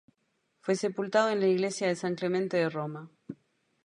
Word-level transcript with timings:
Fue 0.61 0.73
sepultado 0.73 1.29
en 1.29 1.41
la 1.41 1.45
iglesia 1.47 1.87
de 1.87 1.95
San 1.95 2.15
Clemente 2.15 2.57
de 2.57 2.71
Roma. 2.71 3.11